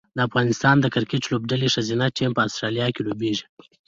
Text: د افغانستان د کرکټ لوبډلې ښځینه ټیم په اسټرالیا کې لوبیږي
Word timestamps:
د 0.15 0.19
افغانستان 0.27 0.75
د 0.81 0.85
کرکټ 0.95 1.23
لوبډلې 1.31 1.67
ښځینه 1.75 2.05
ټیم 2.17 2.31
په 2.35 2.41
اسټرالیا 2.47 2.87
کې 2.95 3.01
لوبیږي 3.07 3.45